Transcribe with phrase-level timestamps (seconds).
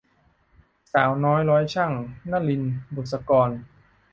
[0.91, 1.91] สาวน้อยร้อยชั่ง-
[2.31, 2.63] นลิน
[2.95, 3.49] บุษกร